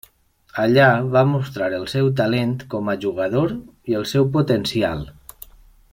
[0.61, 3.55] Allà va mostrar el seu talent com a jugador
[3.93, 5.09] i el seu potencial.